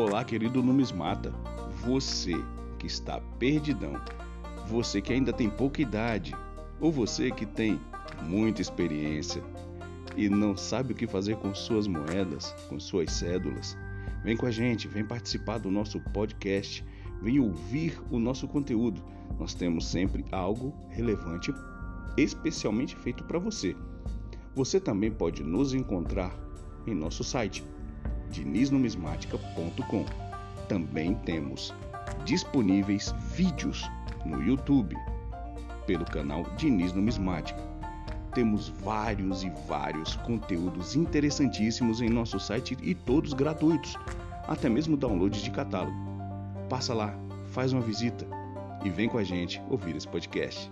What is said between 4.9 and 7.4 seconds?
que ainda tem pouca idade, ou você